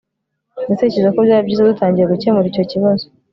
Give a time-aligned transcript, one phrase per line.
[0.65, 3.05] Ndatekereza ko byaba byiza dutangiye gukemura icyo kibazo